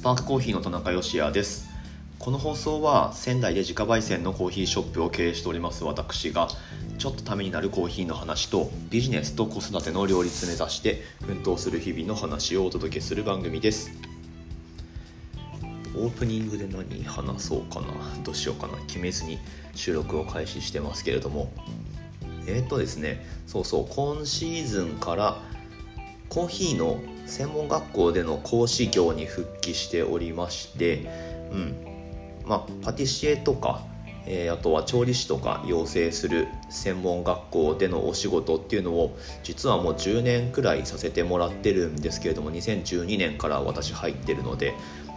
[0.00, 1.68] スパークコーヒーの田中芳也です。
[2.18, 6.48] この放送は仙台で自家焙煎のコーヒーショップを経営しております私が
[6.96, 13.90] ちょっとためになるコーヒーの話とビジネスと子育ての両立目指して奮闘する日々の話をお届けする番組です。
[15.94, 17.88] オープニングで何話そうかな
[18.24, 19.38] どうしようかな決めずに
[19.74, 21.52] 収録を開始してますけれども。
[22.46, 25.42] えっ、ー、とですねそうそう今シーズンから
[26.30, 31.06] コーヒーの専門学校での講師業に復帰しておりまして
[31.52, 31.74] うん。
[32.44, 33.82] まあパティシエとか
[34.26, 44.74] えー、あとは調理師とか養成する専門学校でのお仕事っていうのを実はもう10年くらいさせてもらってるんですけれども2012年から私入ってるので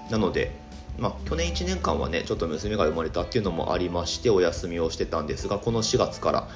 [0.10, 0.52] なので
[1.00, 6.48] まあ、去年1年間はねちょっと娘が生まれたっていうのもありましてお休みをしてたんですがこの4月から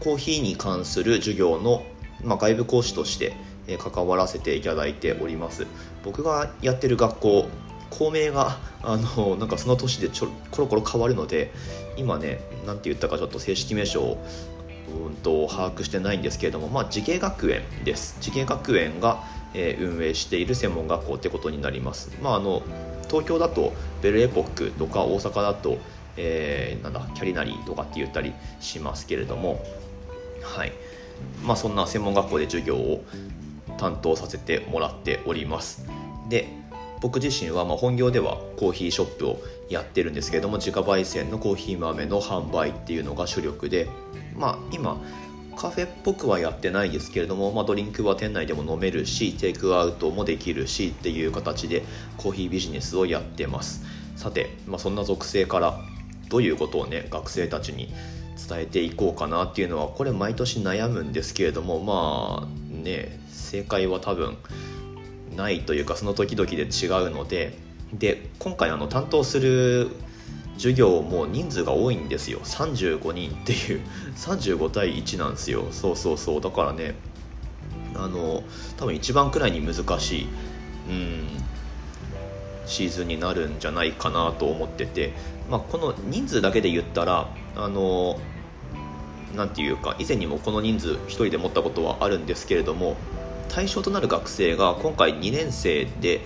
[0.00, 1.84] コーヒーに関する授業の、
[2.24, 3.32] まあ、外部講師として
[3.78, 5.66] 関わらせていただいております。
[6.04, 7.48] 僕がやってる学校
[7.90, 11.52] 校名が あのなんかその年でちょコロコロ変わるので
[11.96, 14.24] 今ね何て言ったかちょっと正式名称を
[15.06, 18.16] うんと把握してないんですけれども、まあ、慈恵学園です。
[18.20, 19.22] 慈恵学園が、
[19.54, 22.62] えー、運営している専門学校ってことになります、まあ、あの
[23.08, 25.78] 東京だとベルエポックとか大阪だと、
[26.16, 29.64] えー、なんだキャリナリーとかって言ったりしますけれども
[30.42, 30.72] はい。
[31.44, 33.04] まあそんな専門学校で授業を
[33.78, 35.86] 担当させてもらっております。
[36.28, 36.48] で
[37.00, 39.40] 僕自身はま本業ではコーヒーショップを
[39.70, 43.88] やってるんですけれども自家焙煎のコーヒー豆の販売っていうのが主力で
[44.36, 45.00] まあ今
[45.56, 51.82] カフェっぽくはやってないですけれども、まあ、ドリンクは店内でも飲めるしテイクアウトもできるしっていう形で
[52.16, 53.84] コーヒービジネスをやってます。
[54.16, 55.78] さて、まあ、そんな属性から
[56.28, 57.92] どういうことをね学生たちに
[58.48, 64.36] 伝えていこうかなっていうのはこれ毎年悩むんですけれどもまあね正解は多分
[65.36, 67.56] ないというかその時々で違うので
[67.92, 69.90] で今回あの担当する
[70.54, 72.40] 授業も人数が多いんですよ。
[72.40, 73.80] 35人っていう。
[74.16, 75.64] 35対1なんですよ。
[75.70, 76.40] そうそうそう。
[76.40, 76.96] だからね
[77.94, 78.42] あの
[78.76, 80.26] 多分一番くらいに難しい
[80.88, 81.28] うん
[82.66, 85.12] シーズンになるんじゃないかなと思ってて、
[85.50, 88.20] まあ、この人数だけで言ったらあの
[89.34, 92.96] なんていうか以前にもこの人数1人で持ったことはあるんですけれども
[93.48, 96.20] 対象となる学生が今回2年生で、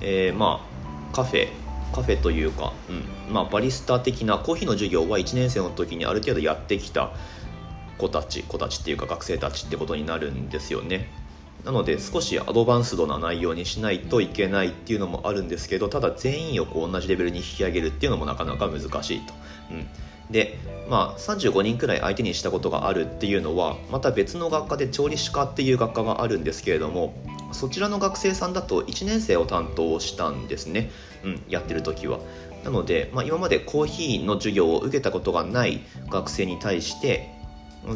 [0.00, 0.66] えー、ま
[1.12, 1.48] あカフェ
[1.92, 2.92] カフェというか、う
[3.30, 7.10] んまあ、バリスタ的なコーヒーの授業は1年生の時にある程度やってきた
[7.98, 11.08] 子たち子たちっていうか学生たちってことになるんですよね。
[11.64, 19.34] なので少しアドバンスドな内容にしないといけないっていうのもあるんですけどただ全員をこう同じレベルに引き上げるっていうのもなかなか難しいと、
[19.70, 19.86] うん、
[20.30, 20.58] で
[20.88, 27.14] まあ35人くらい相手にしたことがあるっていうのはまた別の学科で調理師科っていう学科があるんですけれども
[27.52, 30.90] そちらの学生さんだと1年生を担当したんですね、
[31.24, 32.20] うん、やってる時は。
[32.64, 35.80] なので、まあ、今までコーヒーの授業を受けたことがない
[36.10, 37.30] 学生に対して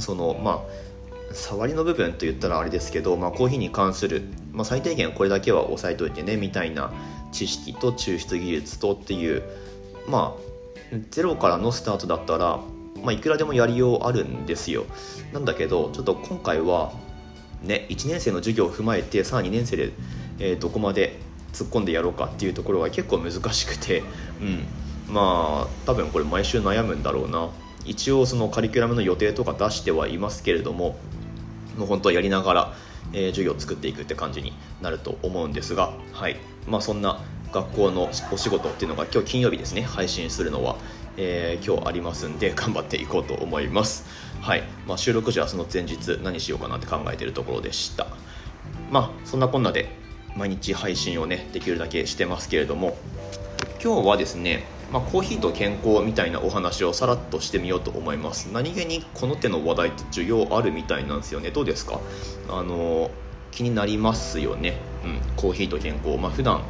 [0.00, 4.22] そのまあ触りの部分と言ったらあれですけど、まあ、コーヒーに関する、
[4.52, 6.92] まあ、最低限これだけは押さえといてねみたいな
[7.32, 9.42] 知識と抽出技術とっていう
[10.08, 10.53] まあ
[11.10, 12.60] ゼロからのスタートだったら、
[13.02, 14.84] まあ、いくらでもやりようあるんですよ。
[15.32, 16.92] なんだけどちょっと今回は
[17.62, 19.92] ね、1年生の授業を踏まえてさあ2年生で、
[20.38, 21.18] えー、どこまで
[21.52, 24.02] 突っ込んでやろうかっていうところが結構難しくて、
[25.08, 27.50] うん、まあ多分これ毎週悩むんだろうな。
[27.86, 30.96] 一応そのカリキュラムの予定とか出してはいますけれども
[31.76, 32.74] もう本当はやりながら、
[33.12, 36.36] えー、授業を作っていくって感じになると思うんですが、はい。
[36.66, 37.20] まあ、そんな
[37.54, 40.76] 学校のお仕事っていうのが今日金曜日ですね配信するのは、
[41.16, 44.04] えー、今日ありますんで頑張っていこうと思います。
[44.40, 48.08] はい、まあ、収録時はその前日何しようかなって考えてるところでした。
[48.90, 49.88] まあそんなこんなで
[50.36, 52.96] 毎日配信をねできるだけしてますけれども
[53.82, 58.50] 今日はですねまあ、コーヒーと健康みたいなお話をさらっとしてみようと思います。
[58.52, 61.50] 何気にこの手の話題って需要あるみたいなんですよね。
[61.50, 62.00] どうですか？
[62.48, 63.10] あの
[63.50, 66.16] 気になりますよね、うん、コーヒーと健康。
[66.18, 66.62] まあ普段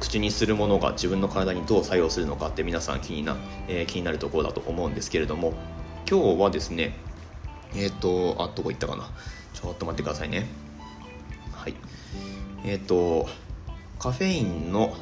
[0.00, 3.36] 口にするものが自分の体にどう作用するのかって皆さん気にな,、
[3.68, 5.52] えー、気になるところだと思うんですけれども
[6.10, 6.96] 今日はですね
[7.76, 9.08] えっ、ー、とあどこ行ったかな？
[9.54, 10.46] ちょっと待ってくださいね。
[11.52, 11.74] はい。
[12.64, 13.28] えっ、ー、と
[13.98, 14.96] カフェインの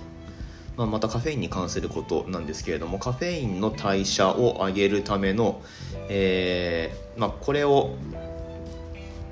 [0.76, 5.60] まあ、またカフェインに関することなんですけれどもカフェインの代謝を上げるための、
[6.08, 7.96] えーまあ、これを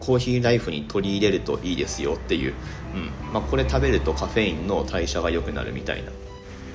[0.01, 2.55] コーヒーライフに取り入れるといいですよっていう、
[2.97, 3.33] うん。
[3.33, 6.11] まあ、これ食べるとカフェインの代謝が良くなるみたいな、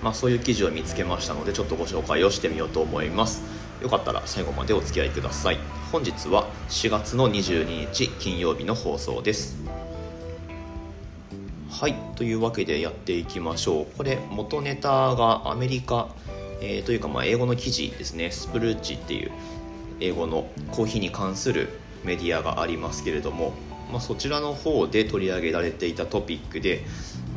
[0.04, 3.44] まあ、そういう記事を見つけましたのでちょっとご紹介をしてみようと思います。
[3.82, 5.58] よかったら最後までお付き合いください。
[5.92, 9.58] 本日は4月の22日金曜日の放送です。
[11.70, 11.96] はい。
[12.16, 13.98] というわけでやっていきましょう。
[13.98, 16.10] これ元ネタがアメリカ、
[16.62, 18.30] えー、というかまあ英語の記事ですね。
[18.30, 19.32] スプルーチっていう
[20.00, 21.70] 英語のコーヒーに関する
[22.04, 23.54] メディアがありますけれども、
[23.92, 26.84] まあ、そちらの方で取り上げられていたトピックで、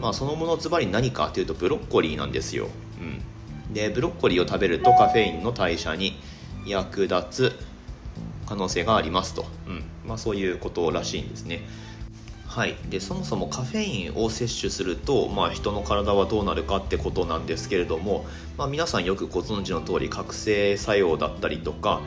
[0.01, 2.69] まあ、そのものズバリ何かというとブロッコリーなんですよ、
[3.01, 6.17] うん、でブロッコリーを食べるとカフェインの代謝に
[6.67, 7.53] 役立つ
[8.47, 9.85] 可能性がありますと、うん。
[10.07, 11.63] まあ、そういうことらしいんですね。
[12.47, 22.01] はい、でそもそもカフェインを摂取すると、まあ、人の体はどうなるかってことなんですけれども、まあ、皆さんよくご存知の通り覚醒作用だったりとか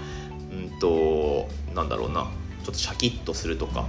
[0.52, 2.32] うんとなんだろうな。
[2.64, 3.86] ちょっとシャキッとするとか、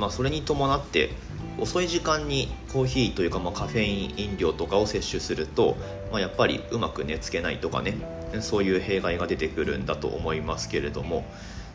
[0.00, 1.10] まあ、それに伴って
[1.58, 5.76] 遅い時間にコーヒーというか、まあ、カフェイン飲料とかを摂取すると、
[6.10, 7.94] まあ、やっぱりうまく寝つけないとかね
[8.40, 11.24] そういう弊害が出てくるんだと思いますけれども。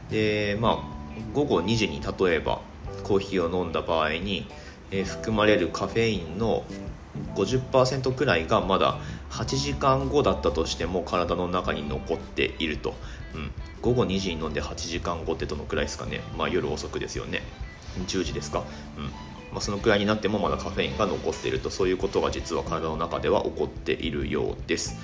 [0.10, 0.95] でまあ
[1.33, 2.62] 午後2時に例えば
[3.04, 4.48] コーヒーを飲んだ場合に、
[4.92, 6.63] えー、含まれるカフェインの
[7.36, 9.00] 50%くらいがまだ
[9.30, 12.95] 8時間後だったとしても体の中に残っていると、
[13.33, 13.51] うん、
[13.81, 17.42] 午後2時に飲んで8時間後ってどのくらいですかね、まあ、夜遅くですよね。
[18.03, 18.63] 10時ですか、
[18.97, 19.03] うん。
[19.51, 21.69] まあ、そのくらいになってもまだカフェインが残っていると。
[21.69, 24.97] そういうことが実は体の中では起こっているようです。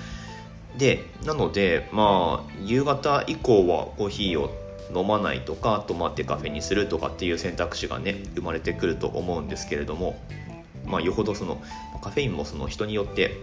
[0.76, 4.50] でなのでまあ夕方以降はコーヒーを
[4.94, 10.18] 飲まないとかあと待ってカフェにするとかっていう選択肢がね生まれてくると思うんですけれども
[10.86, 11.62] まあよほどその
[12.02, 13.36] カフェインもその人によって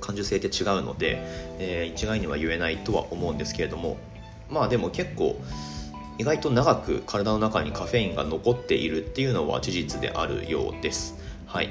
[0.00, 1.18] 感受性って違うので、
[1.58, 3.96] えー、一概には言えないとは思うんですけれども
[4.50, 5.40] まあでも結構
[6.18, 11.14] 意外と長く体の中にカフェインが残っているっていうのは事実であるようです。
[11.46, 11.70] はい、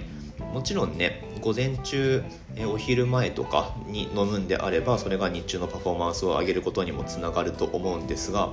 [0.54, 2.24] もちろんね午前中
[2.56, 8.50] えお昼前とかに飲むんであればそれが日中のパフォーマンスを上げることにもつながると思うんですが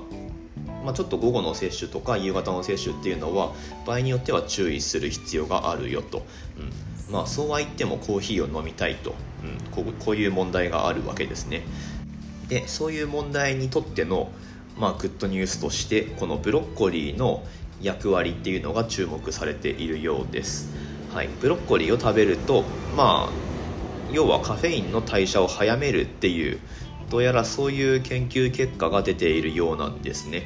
[0.84, 3.52] まあ、ちょっと午後の摂取とか夕方の摂取っていうのは
[3.86, 6.26] 場合によっては注意する必要があるよと、
[7.08, 7.12] うん。
[7.12, 11.62] まあ、そうは言ってもコーヒーを飲みたいと、うん、こうこういう問題があるわけですね。
[12.48, 14.30] でそういう問題にとっての、
[14.78, 17.44] まあ、グッドニュースとしてこのブロッコリーの
[17.80, 20.72] 役割っていうのが注目されているようです、
[21.12, 22.64] はい、ブロッコリーを食べると
[22.96, 23.32] まあ
[24.12, 26.60] 要はカフェインの代謝を早めるっていう
[27.10, 30.44] どうやらそういう研究結果が出ているようなんですね。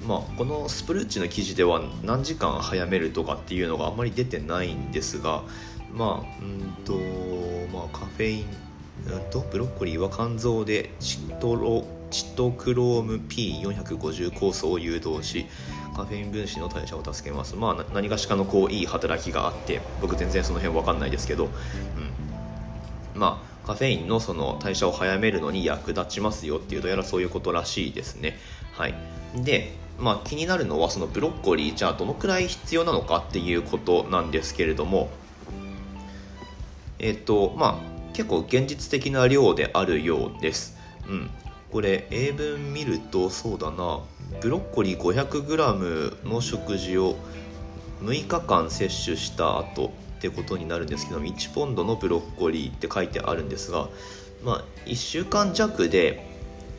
[0.00, 0.08] うん。
[0.08, 5.42] まあ、このスプルッチの記事では何時間早めるとかっていうのがあんまり出てないんですが
[5.92, 6.94] まあうんと
[7.72, 8.46] まあカフェイン
[9.30, 15.46] とブロッコリーは肝臓でチトロチトクローム P450 酵素を誘導し
[15.96, 17.56] カフェイン分子の代謝を助けます。
[17.56, 28.38] まあ何がしかのこういい働きがあって僕全然その辺分かんないですけど、うん、まあカフェインのその代謝を早めるのに役立ちますよっていうとやらそういうことらしいですね。
[28.72, 28.94] はい。
[29.36, 35.10] で、まあ、気になるのはそのブロッコリーじゃあどのくらい必要なのかっていうことなんですけれども
[36.98, 40.76] えっ、とまあ結構現実的な量であるようです。
[41.08, 41.30] うん、
[41.70, 44.00] これ英文見るとそうだな。
[44.40, 47.16] ブロッコリー 500g の食事を
[48.02, 53.88] 6日間摂取した後ってことになるんですけど1ポンドのブロッコリーって書いてあるんですが、
[54.42, 56.26] まあ、1週間弱で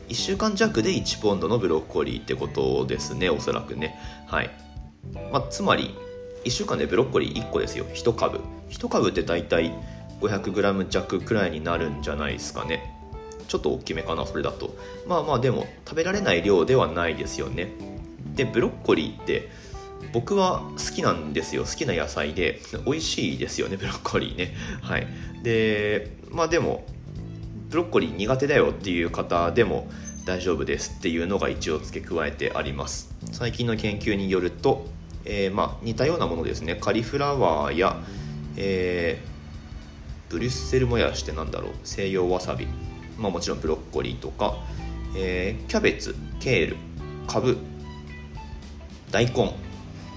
[0.08, 3.98] 1週間弱で1ポンドのブロッコリーってことですねおそらくね。
[4.26, 4.50] はい、
[5.32, 5.94] まあ、つまり
[6.44, 7.84] 1週間でブロッコリー1個ですよ。
[7.94, 8.40] 1株。
[8.70, 9.72] 1株って大体
[10.20, 13.01] 500g 弱くらいになるんじゃないですかね。
[13.48, 14.74] ちょっと大きめかなそれだと。
[15.06, 17.72] まあまあでも食べられない量ではないですよね。
[18.34, 19.50] でブロッコリーって
[20.12, 21.64] 僕は好きなんですよ。
[21.64, 24.54] 好きな野菜で美味しいですよねブロッコリーね。
[24.82, 25.06] はい。
[25.42, 26.86] でまあでも
[27.70, 29.88] ブロッコリー苦手だよっていう方でも
[30.24, 33.14] 大丈夫ですっていうのが一応付け加えてあります。
[33.32, 34.86] 最近の研究によると、
[35.24, 36.76] えー、まあ似たようなものですね。
[36.76, 38.02] カリフラワーや、
[38.56, 41.72] えー、ブリュッセルもやしってなんだろう。
[41.84, 42.68] 西洋わさび、
[43.22, 44.56] まあ、もちろんブロッコリーとか、
[45.16, 46.76] えー、キャベツケール
[47.26, 47.56] カブ
[49.10, 49.54] 大根。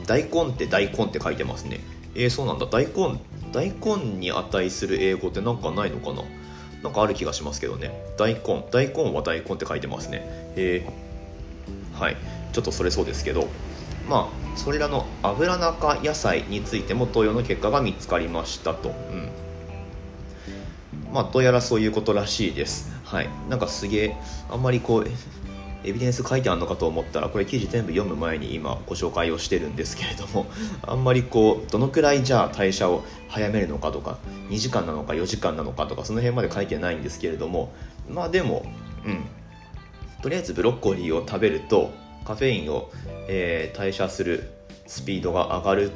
[0.07, 1.79] 大根って大根って書いてますね。
[2.15, 2.65] えー、そうなんだ。
[2.65, 3.19] 大根
[3.51, 6.23] 大根に値する英語って何かないのかな？
[6.83, 7.91] なんかある気がしますけどね。
[8.17, 10.21] 大根大根は大根って書いてますね。
[10.55, 12.17] えー、はい。
[12.53, 13.47] ちょっとそれそうですけど。
[14.07, 19.29] まあそれらの油中野菜についても同様の結果が見つかりましたと、うん、
[21.11, 22.91] まあどうやらそういうことらしいです。
[23.05, 23.29] はい。
[23.49, 24.17] なんかすげえ
[24.49, 25.07] あんまりこう
[25.83, 30.47] エビデンス書いてあるのかと思ったらこれ記事全部読む前に今ご紹介をしてるんですけれども
[30.81, 34.17] あんまりこうどのくらいじゃあ代謝を早めるのかとか
[34.49, 37.71] 2時間なのか4時間なのかとかその辺まで書いてないんですけれども
[38.09, 38.65] まあでも
[39.05, 39.25] うん。
[40.25, 41.91] とりあえずブロッコリーを食べると
[42.23, 42.89] カフェインを、
[43.27, 44.49] えー、代謝する
[44.87, 45.91] スピードが上がる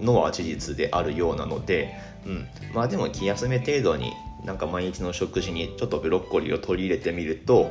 [0.00, 1.94] のは事実であるようなので、
[2.24, 4.14] うん、まあでも気休め程度に
[4.46, 7.70] なんか毎日の食事にちょっとブロッコリーを取り入れてみると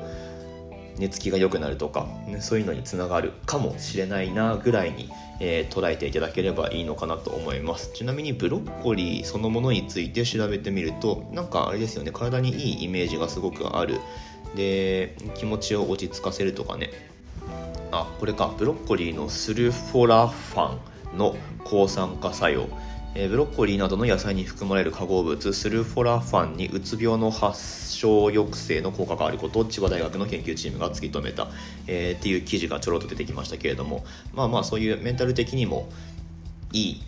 [0.98, 7.92] 寝つきが良くなるとか、ね、そういうのにつながるかもしれないなぐらいに、えー、捉えていただければいいのかなと思います。
[7.94, 14.00] ちなみにブロッコリーそのものについて調べてみるとなんかあれですよね体にいいイメージがすごくある。
[14.56, 16.92] で気持ちを落ち着かせるとかね。
[17.92, 18.54] あこれか。
[18.58, 20.78] ブロッコリーのスルフォラファ
[21.14, 22.70] ンの抗酸化作用。
[23.18, 31.48] えブロッコリーなどの野菜に含まれる化合物スルフォラファンにうつ病の発症抑制の効果があることを千葉大学の研究チームが突き止めた、
[31.88, 34.04] えー、っていう記事がちょろっと出てきましたけれども
[34.34, 35.88] まあまあそういうメンタル的にも
[36.74, 37.02] いい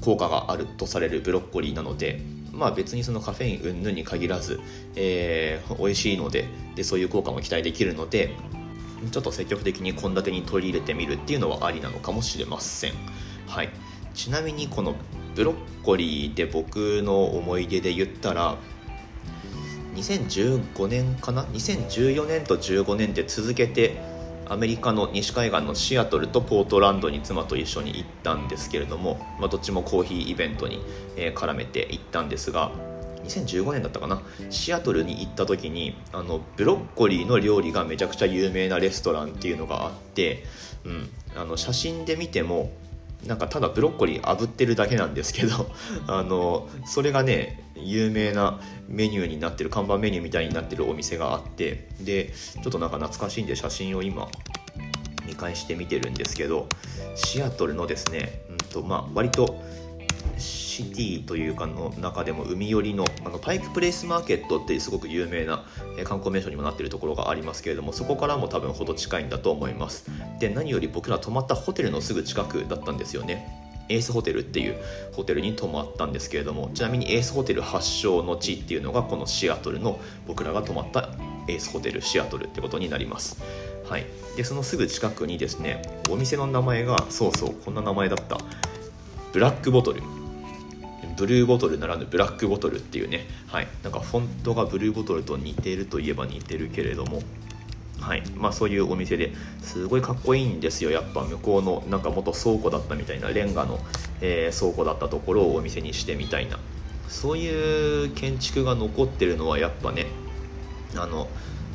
[0.00, 2.22] 効果があるとされるブロッコリーなので
[2.52, 4.60] まあ別にそのカフェイン云々に限らず、
[4.94, 6.44] えー、美味しいので
[6.76, 8.30] でそういう効果も期待できるので
[9.10, 12.92] ちょっと積極的に献立に取り入れてみるっていうのはありなのかもしれません。
[13.46, 13.70] はい、
[14.14, 14.94] ちなみにこの
[15.38, 18.56] ブロッコリーで僕の思い出で言ったら
[19.94, 24.00] 2015年かな？2014年と15年で続けて
[24.48, 30.82] アメリカの西海岸のシアトルとポートランドに妻と一緒に行ったんですけれども、まあ、どっちもコーヒーイベントに、
[31.36, 32.72] 絡めて行ったんですが
[33.22, 34.20] 2015年だったかな？
[34.50, 40.42] シアトルに行った時にあのブロッコリーの料理がめちゃくちゃ有名なレストランっていうのがあって、
[40.84, 42.72] うん、あの写真で見ても
[43.26, 45.70] なんかただブロッコリー炙ってるだけなんですけど
[46.06, 54.28] あのそれがね有名なメニューになってる看板メニューみたいになってるお店があってでちょっとなんか懐かしいんで写真を今
[55.26, 56.68] 見返して見てるんですけど
[57.14, 59.60] シアトルのですね、うんとまあ、割と
[60.78, 65.64] シティというかの中でも海寄りのあのパイクプレイスマーケットってすごく有名な
[66.04, 70.08] 観光名所にもなっているところがありますけれどもそこからも多分ほど近いんだと思います。
[70.38, 73.66] で何より僕ら泊まったホテルのすぐ近くだったんですよね。
[73.88, 74.76] エースホテルっていう
[75.14, 81.08] ホテルに泊まったんですけれどもちなみにエースホテル発祥の地っていうのがこのシアトルの僕らが泊まった
[81.48, 83.42] エースホテルシアトルってことになります。
[83.88, 84.06] はい。
[84.36, 88.38] でそのすぐ近くにですねお店の名前がそうそうこんな名前だった。
[89.32, 90.02] ブラックボトル。
[91.18, 97.22] ブルーボトルならぬブラックボトルっていうね、はい、なんかフォントがブルーボトルと似てるといえば似てるけれども、
[98.00, 98.22] はい。
[98.36, 100.90] まあ、そういうお店ですごいかっこいいんですよ。
[100.90, 103.80] やっぱ向こうのなんか元倉庫だったみたいなレンガの、
[104.20, 106.58] えー、倉庫だったところをお店にしてみたいな。
[107.08, 110.06] そういう建築が残ってるのはやっぱね
[110.94, 111.28] あの、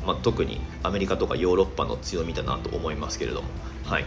[0.06, 3.48] まあ、特にアメリカとかヨーロッパの強みだなと思いますけれども。
[3.84, 4.04] はい。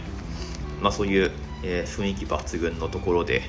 [0.82, 1.30] まあ、そういう
[1.64, 3.42] えー、雰囲気抜群のところで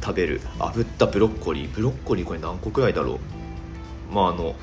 [0.00, 0.40] 食べる。
[0.60, 1.68] 炙ったブロッコリー。
[1.68, 4.14] ブロッコリーこれ何個くらいだろう？
[4.14, 4.54] まああの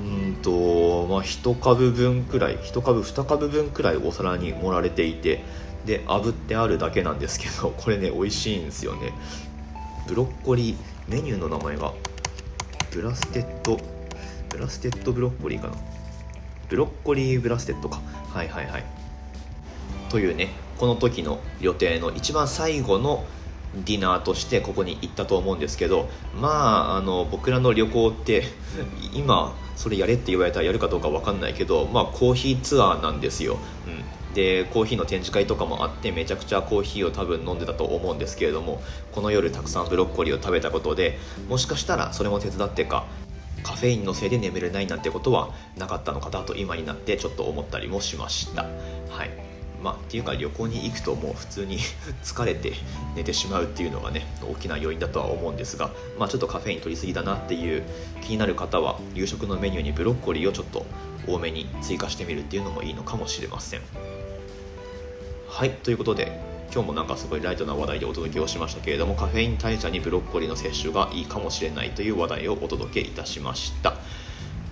[0.00, 5.44] うんとまあ1株分くらい1株2株分くらいお皿に盛られていて
[5.84, 9.12] で炙ってあるだけなんですけど これね美味しいんですよね。
[10.08, 10.76] ブロッコリー
[11.08, 11.92] メニューの名前が
[12.90, 15.74] blasted blasted broccoli かな？
[16.70, 18.00] ブロッコリー blasted か。
[18.32, 18.84] はいはいはい。
[20.08, 23.24] というねこの時の予定の一番最後の
[23.74, 26.08] ディナーとしてここに行ったと思うんですけど
[26.40, 28.44] まああの僕らの旅行って
[29.14, 33.90] 今それやれって言われたらやるかどうか分かんないけどまあコーヒーツアーなんですよ、う
[34.30, 43.06] ん、でコーヒーの展示会とかもあってめちゃくちゃコーヒーを多分飲んでたと思うんですけれどもこの夜たくさんブロッコリーを食べたことでもしかしたらそれも手伝ってか
[43.64, 48.64] カフェインのせいで眠れないなんてことはなかったのかなと今になってちょっと思ったりもしました。
[49.08, 49.53] はい。
[49.84, 51.78] まあ、っていうか旅行に行くともう普通に
[52.24, 52.72] 疲れて
[53.14, 57.82] 寝てしまうっていうのがね大きな要因だとは思うんですが、まあ、ちょっとカフェイン取りすぎだなっていう
[58.22, 60.86] 気になる方は夕食のメニューにブロッコリーをちょっと
[61.28, 63.82] 多めに追加してみるっていうのもいいのかもしれません。
[65.48, 65.70] はい。
[65.70, 66.40] ということで
[66.72, 73.98] 今日もなんかすごいライトな話題でお届けをしましたけれどもカフェイン代謝にブロッコリーの摂取がいいかもしれないという話題をお届けいたしました。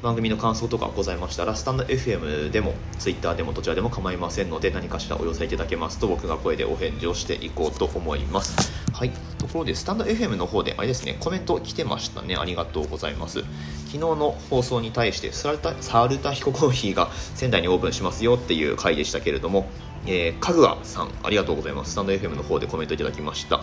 [0.03, 8.73] 番組の感想とかございましたらスタンド FM でも Twitter でもどちらでも構いませんので何かしらお寄せいただけますと僕が声でお返事をしていこうと思います。
[8.93, 9.11] はい。
[9.39, 12.35] ところでスタンド FM の方であれですねコメント来てましたね。
[12.35, 13.43] ありがとうございます。
[13.87, 19.69] 昨日の放送に対してサルタサルタヒココーヒーが仙台にオープンしますよっていう回でしたけれども
[20.07, 21.93] え、かぐわさんありがとうございます。
[21.93, 23.63] スタンド FM の方でコメントいただきました。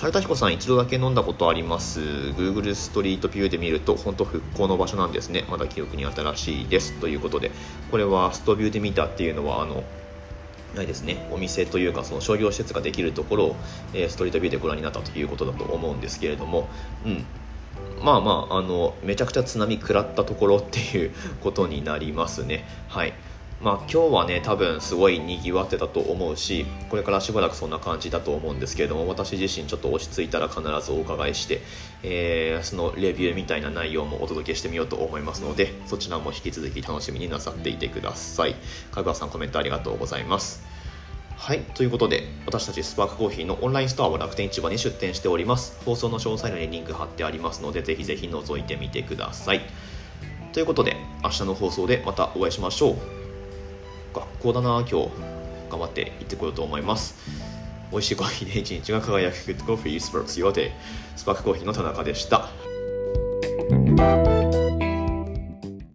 [0.00, 2.00] 斉田彦さん一度だけ飲んだことあります。
[2.00, 5.44] Google ストリートビューで見ると本当復興の場所なんですね。
[5.50, 6.98] まだ記憶に新しいです。
[7.00, 7.50] ということで
[7.90, 9.84] これはストビューで見たっていうのはあの
[10.74, 11.28] ないですね。
[11.30, 13.56] お店というかその商業施設ができるところを、
[13.92, 16.70] えー、ストリートビューでご覧になったということだと思うんですけれども、
[17.04, 17.26] うん、
[18.02, 22.64] まあまああのめちゃくちゃ津波食らったところっていうことになりますね。
[22.88, 23.12] はい。
[23.60, 31.60] まあ、今日はね多分すごいにぎわってたと思うしこれからしばらくそんな感じだと思うんですけれども私自身ちょっと落ち着いたら必ずお伺いして、
[32.02, 38.54] えー、そのレビューみたいな内容もお届けしてみようと思いますのでそちらも引き続き楽しみになさっていてください
[38.92, 40.64] 香川さんコメントありがとうございます
[41.36, 45.82] はい、ということで、私たちスパークコーヒーのオンラインストアは楽天市場に出店しております。
[45.86, 49.62] 放送の詳細欄にリンク貼ってありますので、ぜひぜひ覗いてみてください。
[50.52, 53.19] ということで、明日の放送でまたお会いしましょう。
[54.42, 55.10] 高だな今日。
[55.70, 57.14] 頑張って行ってこようと思います。
[57.92, 60.72] 美味しいコーヒーで一日が輝くグッドコーヒースパークスヨーデ
[61.16, 62.48] スパークコーヒーの田中でした。